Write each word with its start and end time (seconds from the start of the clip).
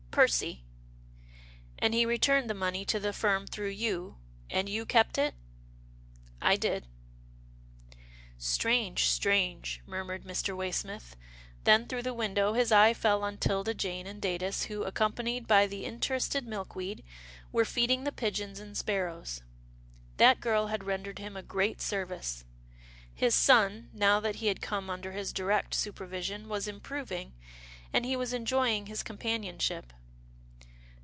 ""Percy." 0.21 0.61
And 1.79 1.93
he 1.93 2.05
returned 2.05 2.49
the 2.49 2.53
money 2.53 2.83
to 2.83 2.99
the 2.99 3.13
firm 3.13 3.47
through 3.47 3.69
you, 3.69 4.17
and 4.49 4.67
you 4.67 4.85
kept 4.85 5.17
it? 5.17 5.33
""I 6.51 6.57
did." 6.57 6.85
Strange, 8.37 9.05
strange," 9.05 9.81
murmured 9.85 10.25
Mr. 10.25 10.53
Waysmith, 10.53 11.15
then 11.63 11.87
through 11.87 12.01
the 12.01 12.13
window 12.13 12.51
his 12.51 12.73
eye 12.73 12.93
fell 12.93 13.23
on 13.23 13.37
'Tilda 13.37 13.73
Jane 13.73 14.05
and 14.05 14.21
Datus, 14.21 14.63
who, 14.65 14.83
accompanied 14.83 15.47
by 15.47 15.65
the 15.65 15.85
interested 15.85 16.45
Milkweed, 16.45 17.05
were 17.53 17.63
feeding 17.63 18.03
the 18.03 18.11
pigeons 18.11 18.59
and 18.59 18.75
sparrows. 18.75 19.41
That 20.17 20.41
girl 20.41 20.67
had 20.67 20.83
rendered 20.83 21.19
him 21.19 21.37
a 21.37 21.41
great 21.41 21.79
service. 21.79 22.43
His 23.15 23.33
son, 23.33 23.89
now 23.93 24.19
that 24.19 24.35
he 24.35 24.47
had 24.47 24.61
come 24.61 24.89
under 24.89 25.13
his 25.13 25.31
direct 25.31 25.73
super 25.73 26.05
vision, 26.05 26.49
was 26.49 26.67
improving, 26.67 27.31
and 27.93 28.05
he 28.05 28.17
was 28.17 28.33
enjoying 28.33 28.87
his 28.87 29.03
companionship. 29.03 29.93